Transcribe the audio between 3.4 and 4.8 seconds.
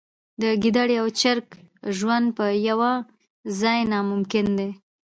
ځای ناممکن دی.